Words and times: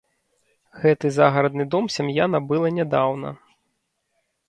Гэты 0.85 1.11
загарадны 1.19 1.65
дом 1.75 1.85
сям'я 1.99 2.25
набыла 2.39 2.75
нядаўна. 2.81 3.39